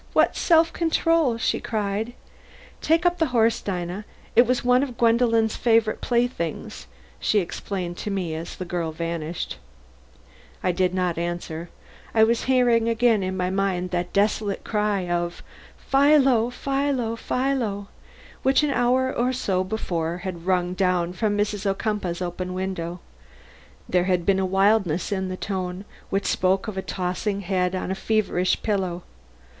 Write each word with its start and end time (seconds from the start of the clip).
What 0.13 0.35
self 0.35 0.73
control!" 0.73 1.37
she 1.37 1.59
cried. 1.59 2.13
"Take 2.81 3.05
up 3.05 3.19
the 3.19 3.27
horse, 3.27 3.61
Dinah. 3.61 4.03
It 4.35 4.47
was 4.47 4.65
one 4.65 4.81
of 4.81 4.97
Gwendolen's 4.97 5.55
favorite 5.55 6.01
playthings," 6.01 6.87
she 7.19 7.37
explained 7.37 7.97
to 7.97 8.09
me 8.09 8.33
as 8.33 8.55
the 8.55 8.65
girl 8.65 8.91
vanished. 8.91 9.57
I 10.63 10.71
did 10.71 10.95
not 10.95 11.19
answer. 11.19 11.69
I 12.15 12.23
was 12.23 12.45
hearing 12.45 12.89
again 12.89 13.21
in 13.21 13.37
my 13.37 13.51
mind 13.51 13.91
that 13.91 14.11
desolate 14.11 14.63
cry 14.63 15.07
of 15.07 15.43
"Philo! 15.77 16.49
Philo! 16.49 17.15
Philo!" 17.15 17.87
which 18.41 18.63
an 18.63 18.71
hour 18.71 19.13
or 19.13 19.31
so 19.31 19.63
before 19.63 20.17
had 20.23 20.47
rung 20.47 20.73
down 20.73 21.09
to 21.09 21.11
me 21.13 21.17
from 21.17 21.37
Mrs. 21.37 21.67
Ocumpaugh's 21.67 22.23
open 22.23 22.55
window. 22.55 23.01
There 23.87 24.05
had 24.05 24.25
been 24.25 24.39
a 24.39 24.47
wildness 24.47 25.11
in 25.11 25.29
the 25.29 25.37
tone, 25.37 25.85
which 26.09 26.25
spoke 26.25 26.67
of 26.67 26.75
a 26.75 26.81
tossing 26.81 27.41
head 27.41 27.75
on 27.75 27.91
a 27.91 27.93
feverish 27.93 28.63
pillow. 28.63 29.03